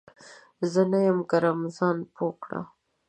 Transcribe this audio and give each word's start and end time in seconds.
زه 0.71 0.81
نه 0.91 0.99
یم 1.05 1.19
ګرم، 1.31 1.59
ځان 1.77 1.97
پوه 2.13 2.33
کړه! 2.43 2.61